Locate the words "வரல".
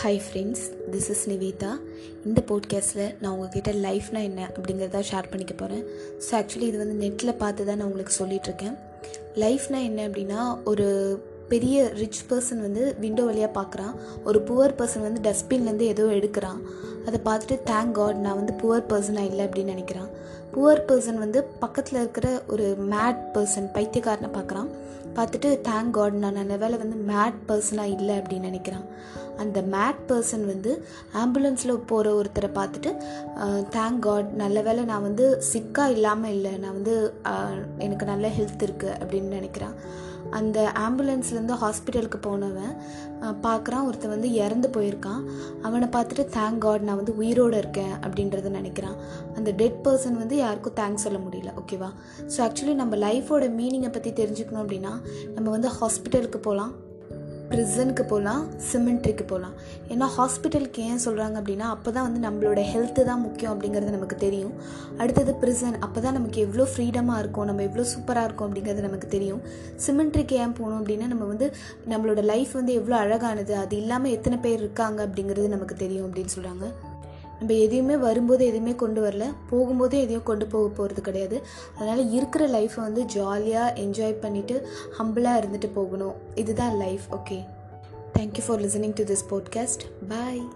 79.04-79.34